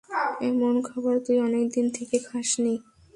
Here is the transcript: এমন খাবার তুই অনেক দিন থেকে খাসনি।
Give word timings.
এমন 0.41 0.75
খাবার 0.87 1.15
তুই 1.25 1.37
অনেক 1.39 1.65
দিন 1.75 1.85
থেকে 1.97 2.17
খাসনি। 2.27 2.73